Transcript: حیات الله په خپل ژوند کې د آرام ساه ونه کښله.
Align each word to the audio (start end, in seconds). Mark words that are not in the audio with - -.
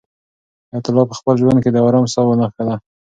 حیات 0.69 0.85
الله 0.87 1.05
په 1.09 1.15
خپل 1.19 1.33
ژوند 1.41 1.59
کې 1.63 1.69
د 1.71 1.77
آرام 1.87 2.05
ساه 2.13 2.25
ونه 2.27 2.45
کښله. 2.51 2.75